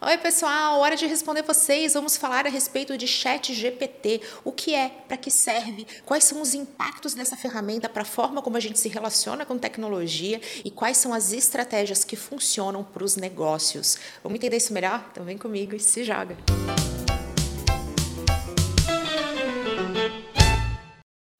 [0.00, 1.94] Oi, pessoal, hora de responder vocês.
[1.94, 4.20] Vamos falar a respeito de Chat GPT.
[4.44, 8.40] O que é, para que serve, quais são os impactos dessa ferramenta para a forma
[8.40, 13.02] como a gente se relaciona com tecnologia e quais são as estratégias que funcionam para
[13.02, 13.98] os negócios.
[14.22, 15.04] Vamos entender isso melhor?
[15.10, 16.36] Então vem comigo e se joga.
[16.48, 16.87] Música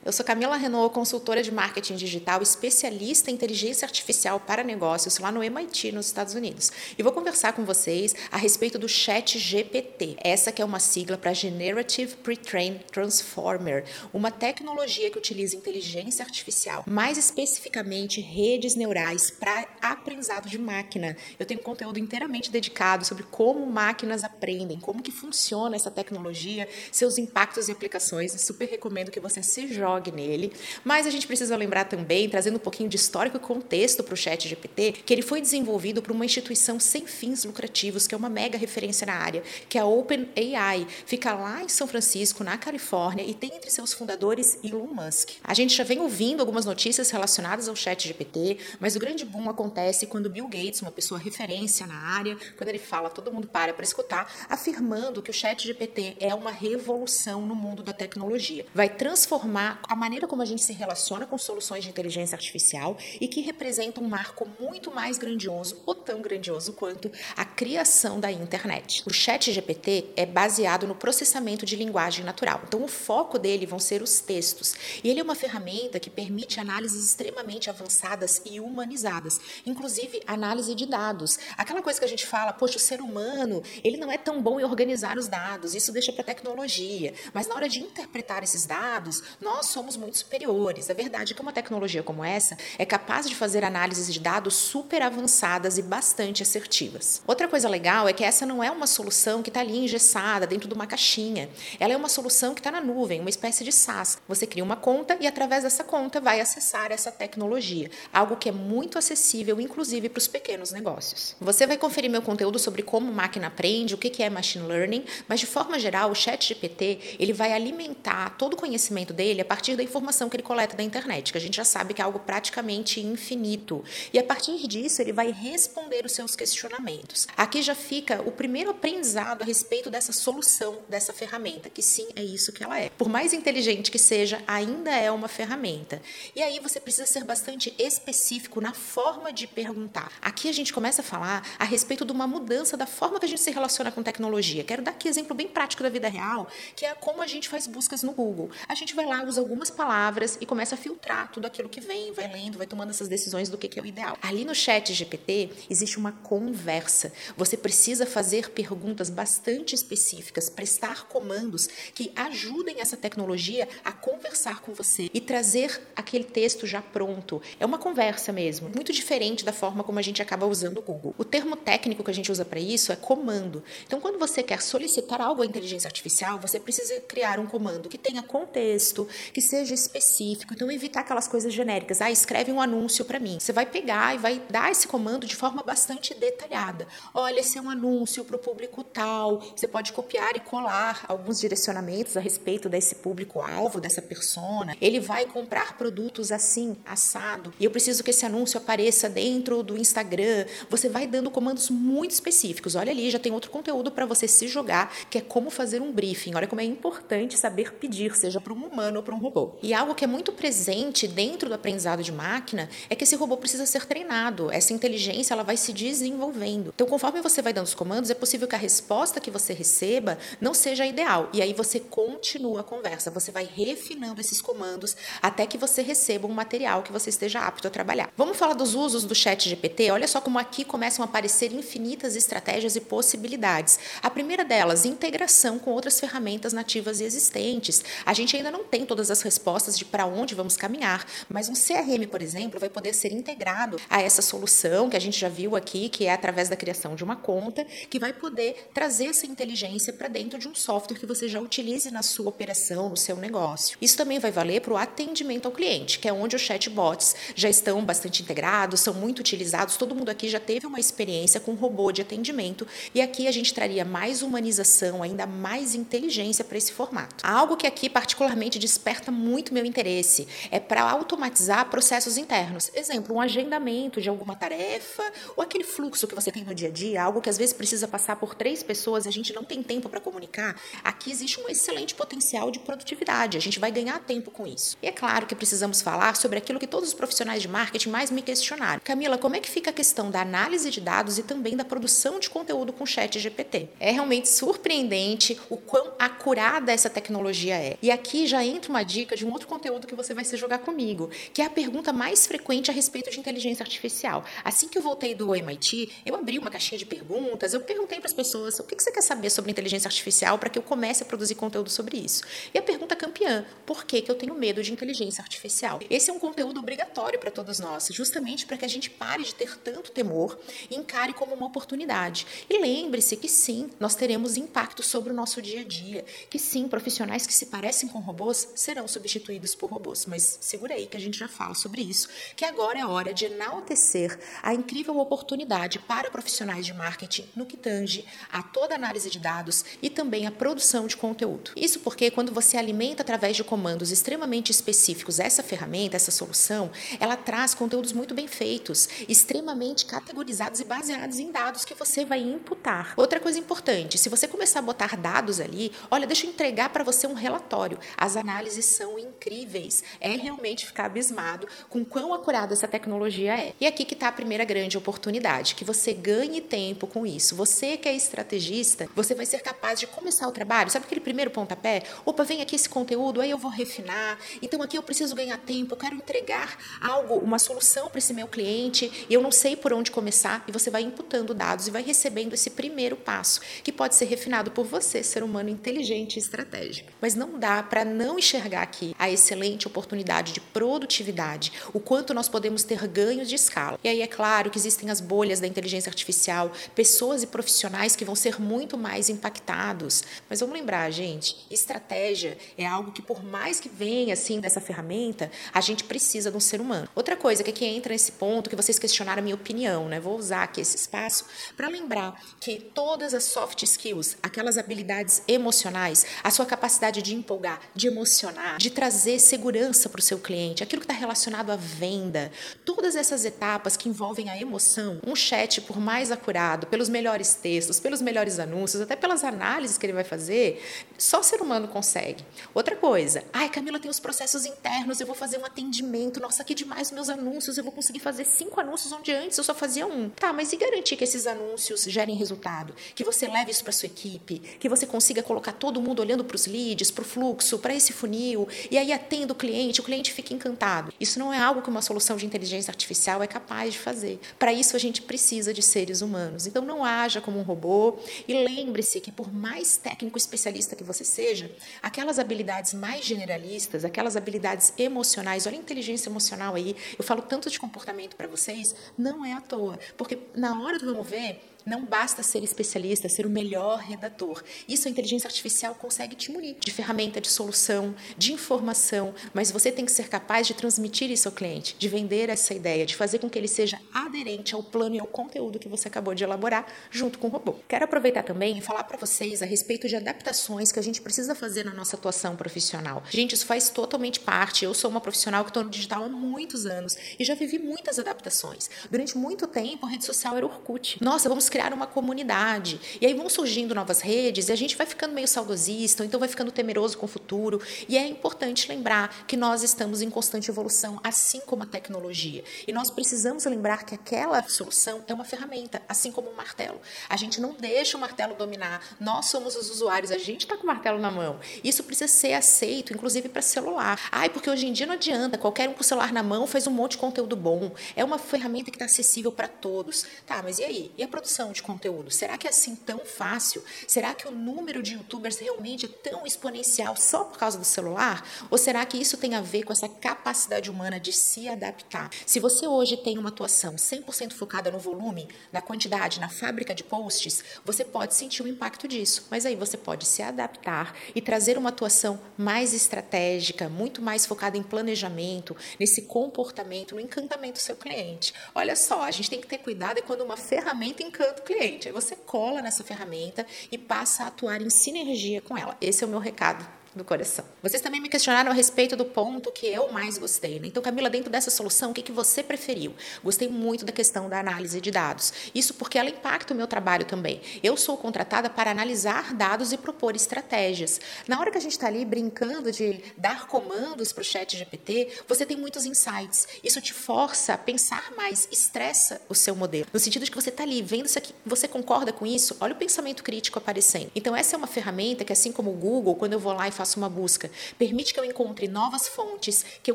[0.09, 5.31] Eu sou Camila Renault, consultora de marketing digital, especialista em inteligência artificial para negócios lá
[5.31, 6.73] no MIT, nos Estados Unidos.
[6.97, 10.17] E vou conversar com vocês a respeito do Chat GPT.
[10.25, 16.85] Essa que é uma sigla para Generative Pre-trained Transformer, uma tecnologia que utiliza inteligência artificial,
[16.87, 21.19] mais especificamente redes neurais para aprendizado de máquina.
[21.39, 27.19] Eu tenho conteúdo inteiramente dedicado sobre como máquinas aprendem, como que funciona essa tecnologia, seus
[27.19, 28.33] impactos e aplicações.
[28.41, 30.53] super recomendo que você se jogue jogue nele.
[30.85, 34.17] Mas a gente precisa lembrar também, trazendo um pouquinho de histórico e contexto para o
[34.17, 38.29] Chat GPT, que ele foi desenvolvido por uma instituição sem fins lucrativos, que é uma
[38.29, 40.87] mega referência na área, que é a OpenAI.
[41.05, 45.31] Fica lá em São Francisco, na Califórnia, e tem entre seus fundadores Elon Musk.
[45.43, 49.51] A gente já vem ouvindo algumas notícias relacionadas ao Chat GPT, mas o grande boom
[49.51, 53.73] acontece quando Bill Gates, uma pessoa referência na área, quando ele fala, todo mundo para
[53.73, 58.65] para escutar, afirmando que o Chat GPT é uma revolução no mundo da tecnologia.
[58.75, 63.27] Vai transformar a maneira como a gente se relaciona com soluções de inteligência artificial e
[63.27, 69.03] que representa um marco muito mais grandioso, ou tão grandioso quanto a criação da internet.
[69.07, 72.63] O Chat GPT é baseado no processamento de linguagem natural.
[72.67, 74.75] Então, o foco dele vão ser os textos.
[75.03, 80.87] E ele é uma ferramenta que permite análises extremamente avançadas e humanizadas, inclusive análise de
[80.87, 81.39] dados.
[81.57, 84.61] Aquela coisa que a gente fala, poxa, o ser humano, ele não é tão bom
[84.61, 87.15] em organizar os dados, isso deixa para tecnologia.
[87.33, 90.91] Mas na hora de interpretar esses dados, nós somos muito superiores.
[90.91, 94.57] A verdade é que uma tecnologia como essa é capaz de fazer análises de dados
[94.57, 97.23] super avançadas e bastante assertivas.
[97.25, 100.67] Outra coisa legal é que essa não é uma solução que está ali engessada dentro
[100.67, 101.49] de uma caixinha.
[101.79, 104.19] Ela é uma solução que está na nuvem, uma espécie de SaaS.
[104.27, 108.53] Você cria uma conta e através dessa conta vai acessar essa tecnologia, algo que é
[108.53, 111.37] muito acessível, inclusive para os pequenos negócios.
[111.41, 115.39] Você vai conferir meu conteúdo sobre como máquina aprende, o que é machine learning, mas
[115.39, 119.75] de forma geral, o ChatGPT ele vai alimentar todo o conhecimento dele a partir partir
[119.75, 122.21] da informação que ele coleta da internet, que a gente já sabe que é algo
[122.21, 123.83] praticamente infinito.
[124.13, 127.27] E a partir disso, ele vai responder os seus questionamentos.
[127.37, 132.23] Aqui já fica o primeiro aprendizado a respeito dessa solução, dessa ferramenta, que sim, é
[132.23, 132.89] isso que ela é.
[132.91, 136.01] Por mais inteligente que seja, ainda é uma ferramenta.
[136.37, 140.13] E aí você precisa ser bastante específico na forma de perguntar.
[140.23, 143.29] Aqui a gente começa a falar a respeito de uma mudança da forma que a
[143.29, 144.63] gente se relaciona com tecnologia.
[144.63, 146.47] Quero dar aqui exemplo bem prático da vida real,
[146.77, 148.51] que é como a gente faz buscas no Google.
[148.69, 151.81] A gente vai lá, usa algum algumas palavras e começa a filtrar tudo aquilo que
[151.81, 154.19] vem, vai lendo, vai tomando essas decisões do que é o ideal.
[154.21, 157.11] Ali no chat GPT existe uma conversa.
[157.35, 164.75] Você precisa fazer perguntas bastante específicas, prestar comandos que ajudem essa tecnologia a conversar com
[164.75, 167.41] você e trazer aquele texto já pronto.
[167.59, 171.15] É uma conversa mesmo, muito diferente da forma como a gente acaba usando o Google.
[171.17, 173.65] O termo técnico que a gente usa para isso é comando.
[173.87, 177.97] Então, quando você quer solicitar algo à inteligência artificial, você precisa criar um comando que
[177.97, 179.09] tenha contexto,
[179.39, 180.53] que seja específico.
[180.53, 182.01] Então, evitar aquelas coisas genéricas.
[182.01, 183.39] Ah, escreve um anúncio para mim.
[183.39, 186.89] Você vai pegar e vai dar esse comando de forma bastante detalhada.
[187.15, 189.39] Olha, esse é um anúncio para o público tal.
[189.55, 194.77] Você pode copiar e colar alguns direcionamentos a respeito desse público-alvo, dessa persona.
[194.81, 197.55] Ele vai comprar produtos assim, assado.
[197.61, 200.47] E eu preciso que esse anúncio apareça dentro do Instagram.
[200.69, 202.75] Você vai dando comandos muito específicos.
[202.75, 205.93] Olha ali, já tem outro conteúdo para você se jogar, que é como fazer um
[205.93, 206.35] briefing.
[206.35, 209.53] Olha como é importante saber pedir, seja para um humano ou para um robô.
[209.63, 213.37] E algo que é muito presente dentro do aprendizado de máquina é que esse robô
[213.37, 214.51] precisa ser treinado.
[214.51, 216.73] Essa inteligência ela vai se desenvolvendo.
[216.75, 220.19] Então, conforme você vai dando os comandos, é possível que a resposta que você receba
[220.41, 221.29] não seja ideal.
[221.33, 226.27] E aí você continua a conversa, você vai refinando esses comandos até que você receba
[226.27, 228.11] um material que você esteja apto a trabalhar.
[228.17, 229.91] Vamos falar dos usos do chat GPT?
[229.91, 233.79] Olha só como aqui começam a aparecer infinitas estratégias e possibilidades.
[234.03, 237.85] A primeira delas, integração com outras ferramentas nativas e existentes.
[238.07, 241.55] A gente ainda não tem todas as respostas de para onde vamos caminhar, mas um
[241.55, 245.57] CRM, por exemplo, vai poder ser integrado a essa solução que a gente já viu
[245.57, 249.93] aqui, que é através da criação de uma conta, que vai poder trazer essa inteligência
[249.93, 253.79] para dentro de um software que você já utilize na sua operação, no seu negócio.
[253.81, 257.49] Isso também vai valer para o atendimento ao cliente, que é onde os chatbots já
[257.49, 261.93] estão bastante integrados, são muito utilizados, todo mundo aqui já teve uma experiência com robô
[261.93, 267.27] de atendimento e aqui a gente traria mais humanização, ainda mais inteligência para esse formato.
[267.27, 272.71] Algo que aqui particularmente desperta muito meu interesse é para automatizar processos internos.
[272.75, 275.03] Exemplo, um agendamento de alguma tarefa
[275.37, 277.87] ou aquele fluxo que você tem no dia a dia, algo que às vezes precisa
[277.89, 280.57] passar por três pessoas e a gente não tem tempo para comunicar.
[280.83, 283.37] Aqui existe um excelente potencial de produtividade.
[283.37, 284.77] A gente vai ganhar tempo com isso.
[284.83, 288.11] E é claro que precisamos falar sobre aquilo que todos os profissionais de marketing mais
[288.11, 288.81] me questionaram.
[288.85, 292.19] Camila, como é que fica a questão da análise de dados e também da produção
[292.19, 293.69] de conteúdo com chat GPT?
[293.81, 297.77] É realmente surpreendente o quão acurada essa tecnologia é.
[297.83, 300.59] E aqui já entra uma dica de um outro conteúdo que você vai se jogar
[300.59, 304.25] comigo, que é a pergunta mais frequente a respeito de inteligência artificial.
[304.45, 308.09] Assim que eu voltei do MIT, eu abri uma caixinha de perguntas, eu perguntei para
[308.09, 311.07] as pessoas o que você quer saber sobre inteligência artificial para que eu comece a
[311.07, 312.23] produzir conteúdo sobre isso.
[312.53, 315.81] E a pergunta campeã, por que, que eu tenho medo de inteligência artificial?
[315.91, 319.35] Esse é um conteúdo obrigatório para todos nós, justamente para que a gente pare de
[319.35, 320.39] ter tanto temor
[320.71, 322.27] e encare como uma oportunidade.
[322.49, 326.69] E lembre-se que sim, nós teremos impacto sobre o nosso dia a dia, que sim,
[326.69, 328.49] profissionais que se parecem com robôs
[328.89, 330.07] serão substituídos por robôs.
[330.07, 333.27] Mas segura aí que a gente já fala sobre isso, que agora é hora de
[333.27, 339.19] enaltecer a incrível oportunidade para profissionais de marketing no que tange a toda análise de
[339.19, 341.53] dados e também a produção de conteúdo.
[341.55, 347.17] Isso porque quando você alimenta através de comandos extremamente específicos essa ferramenta, essa solução, ela
[347.17, 352.95] traz conteúdos muito bem feitos, extremamente categorizados e baseados em dados que você vai imputar.
[352.97, 356.85] Outra coisa importante, se você começar a botar dados ali, olha, deixa eu entregar para
[356.85, 357.79] você um relatório.
[357.97, 359.83] As análises são incríveis.
[360.01, 363.55] É realmente ficar abismado com quão acurada essa tecnologia é.
[363.61, 367.35] E aqui que está a primeira grande oportunidade, que você ganhe tempo com isso.
[367.37, 370.71] Você que é estrategista, você vai ser capaz de começar o trabalho.
[370.71, 371.83] Sabe aquele primeiro pontapé?
[372.05, 374.19] Opa, vem aqui esse conteúdo, aí eu vou refinar.
[374.43, 378.29] Então aqui eu preciso ganhar tempo, eu quero entregar algo, uma solução para esse meu
[378.29, 381.83] cliente, e eu não sei por onde começar, e você vai imputando dados e vai
[381.83, 386.91] recebendo esse primeiro passo, que pode ser refinado por você, ser humano inteligente e estratégico.
[387.01, 392.29] Mas não dá para não enxergar aqui a excelente oportunidade de produtividade, o quanto nós
[392.29, 393.79] podemos ter ganhos de escala.
[393.83, 398.05] E aí é claro que existem as bolhas da inteligência artificial, pessoas e profissionais que
[398.05, 400.03] vão ser muito mais impactados.
[400.29, 405.31] Mas vamos lembrar, gente, estratégia é algo que por mais que venha assim dessa ferramenta,
[405.53, 406.89] a gente precisa de um ser humano.
[406.95, 410.01] Outra coisa que aqui entra nesse ponto que vocês questionaram a minha opinião, né?
[410.01, 411.25] Vou usar aqui esse espaço
[411.57, 417.61] para lembrar que todas as soft skills, aquelas habilidades emocionais, a sua capacidade de empolgar,
[417.75, 422.31] de emocionar, de trazer segurança para o seu cliente, aquilo que está relacionado à venda,
[422.65, 427.81] todas essas etapas que envolvem a emoção, um chat, por mais acurado, pelos melhores textos,
[427.81, 430.63] pelos melhores anúncios, até pelas análises que ele vai fazer,
[430.97, 432.25] só ser humano consegue.
[432.55, 436.55] Outra coisa, ai, Camila tem os processos internos, eu vou fazer um atendimento, nossa, que
[436.55, 440.09] demais meus anúncios, eu vou conseguir fazer cinco anúncios onde antes eu só fazia um.
[440.11, 442.75] Tá, mas e garantir que esses anúncios gerem resultado?
[442.95, 446.37] Que você leve isso para sua equipe, que você consiga colocar todo mundo olhando para
[446.37, 448.38] os leads, para o fluxo, para esse funil,
[448.71, 450.93] e aí atenda o cliente, o cliente fica encantado.
[451.01, 454.21] Isso não é algo que uma solução de inteligência artificial é capaz de fazer.
[454.39, 456.47] Para isso a gente precisa de seres humanos.
[456.47, 461.05] Então não haja como um robô e lembre-se que por mais técnico especialista que você
[461.05, 461.51] seja,
[461.83, 467.49] aquelas habilidades mais generalistas, aquelas habilidades emocionais, olha a inteligência emocional aí, eu falo tanto
[467.51, 471.85] de comportamento para vocês, não é à toa, porque na hora do vamos ver, não
[471.85, 474.43] basta ser especialista, ser o melhor redator.
[474.67, 479.71] Isso a inteligência artificial consegue te munir de ferramenta de solução, de informação, mas você
[479.71, 483.19] tem que ser capaz de transmitir isso ao cliente, de vender essa ideia, de fazer
[483.19, 486.67] com que ele seja aderente ao plano e ao conteúdo que você acabou de elaborar
[486.91, 487.57] junto com o robô.
[487.69, 491.35] Quero aproveitar também e falar para vocês a respeito de adaptações que a gente precisa
[491.35, 493.03] fazer na nossa atuação profissional.
[493.11, 494.65] Gente, isso faz totalmente parte.
[494.65, 497.99] Eu sou uma profissional que estou no digital há muitos anos e já vivi muitas
[497.99, 498.71] adaptações.
[498.91, 500.99] Durante muito tempo, a rede social era Orkut.
[501.03, 502.81] Nossa, vamos criar uma comunidade.
[503.01, 506.21] E aí vão surgindo novas redes e a gente vai ficando meio saudosista, ou então
[506.21, 507.61] vai ficando temeroso com o futuro.
[507.89, 512.45] E é importante lembrar que nós estamos em constante evolução, assim como a tecnologia.
[512.65, 516.81] E nós precisamos lembrar que aquela solução é uma ferramenta, assim como um martelo.
[517.09, 518.81] A gente não deixa o martelo dominar.
[519.01, 521.41] Nós somos os usuários, a gente está com o martelo na mão.
[521.65, 523.99] Isso precisa ser aceito, inclusive para celular.
[524.13, 526.69] Ai, porque hoje em dia não adianta, qualquer um com o celular na mão faz
[526.69, 527.73] um monte de conteúdo bom.
[527.97, 530.07] É uma ferramenta que está acessível para todos.
[530.25, 530.93] Tá, mas e aí?
[530.97, 532.11] E a produção produção de conteúdo?
[532.11, 533.63] Será que é assim tão fácil?
[533.87, 538.27] Será que o número de youtubers realmente é tão exponencial só por causa do celular?
[538.51, 542.11] Ou será que isso tem a ver com essa capacidade humana de se adaptar?
[542.27, 546.83] Se você hoje tem uma atuação 100% focada no volume, na quantidade, na fábrica de
[546.83, 549.27] posts, você pode sentir o impacto disso.
[549.31, 554.57] Mas aí você pode se adaptar e trazer uma atuação mais estratégica, muito mais focada
[554.57, 558.35] em planejamento, nesse comportamento, no encantamento do seu cliente.
[558.55, 561.89] Olha só, a gente tem que ter cuidado quando uma ferramenta encanta o cliente.
[561.89, 565.77] Aí você cola nessa ferramenta e passa a atuar em sinergia com ela.
[565.81, 567.45] Esse é o meu recado do coração.
[567.63, 570.61] Vocês também me questionaram a respeito do ponto que eu mais gostei.
[570.61, 570.69] Né?
[570.69, 572.95] Então, Camila, dentro dessa solução, o que, que você preferiu?
[573.25, 575.33] Gostei muito da questão da análise de dados.
[575.55, 577.41] Isso porque ela impacta o meu trabalho também.
[577.63, 581.01] Eu sou contratada para analisar dados e propor estratégias.
[581.27, 585.23] Na hora que a gente está ali brincando de dar comandos para o chat GPT,
[585.27, 586.49] você tem muitos insights.
[586.63, 589.87] Isso te força a pensar mais, estressa o seu modelo.
[589.93, 592.57] No sentido de que você está ali vendo isso aqui, você concorda com isso?
[592.61, 594.11] Olha o pensamento crítico aparecendo.
[594.15, 596.71] Então, essa é uma ferramenta que, assim como o Google, quando eu vou lá e
[596.71, 597.51] faço faço uma busca.
[597.79, 599.95] Permite que eu encontre novas fontes, que eu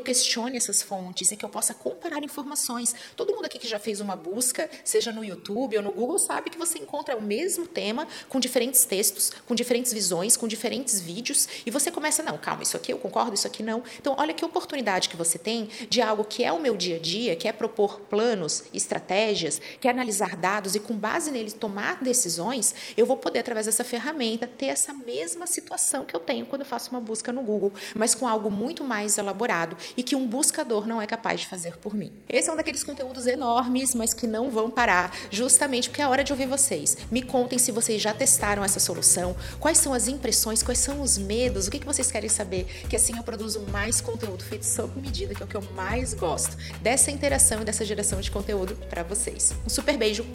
[0.00, 2.94] questione essas fontes e que eu possa comparar informações.
[3.16, 6.50] Todo mundo aqui que já fez uma busca, seja no YouTube ou no Google, sabe
[6.50, 11.48] que você encontra o mesmo tema com diferentes textos, com diferentes visões, com diferentes vídeos
[11.66, 13.82] e você começa, não, calma, isso aqui eu concordo, isso aqui não.
[13.98, 17.00] Então, olha que oportunidade que você tem de algo que é o meu dia a
[17.00, 22.02] dia, que é propor planos, estratégias, que é analisar dados e com base neles tomar
[22.02, 26.62] decisões, eu vou poder através dessa ferramenta ter essa mesma situação que eu tenho quando
[26.62, 30.26] eu faço uma busca no Google, mas com algo muito mais elaborado e que um
[30.26, 32.12] buscador não é capaz de fazer por mim.
[32.28, 36.24] Esse é um daqueles conteúdos enormes, mas que não vão parar, justamente porque é hora
[36.24, 36.96] de ouvir vocês.
[37.12, 41.16] Me contem se vocês já testaram essa solução, quais são as impressões, quais são os
[41.16, 45.32] medos, o que vocês querem saber, que assim eu produzo mais conteúdo feito sob medida,
[45.32, 49.04] que é o que eu mais gosto, dessa interação e dessa geração de conteúdo para
[49.04, 49.54] vocês.
[49.64, 50.26] Um super beijo,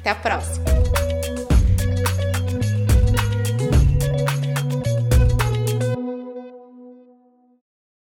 [0.00, 1.47] até a próxima!